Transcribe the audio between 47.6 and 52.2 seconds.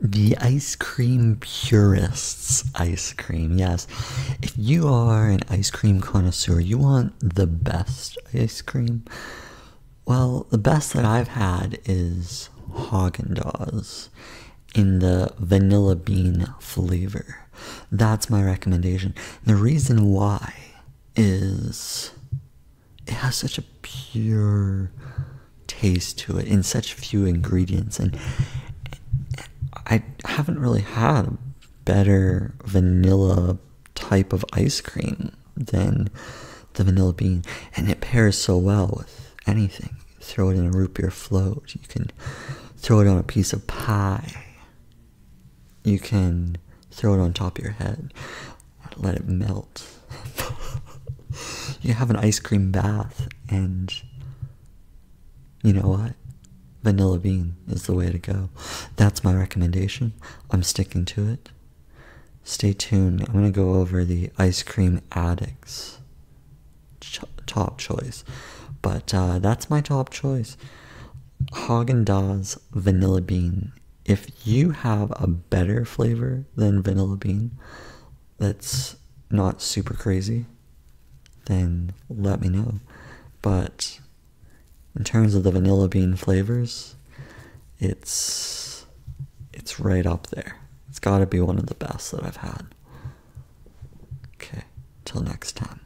your head let it melt. You have an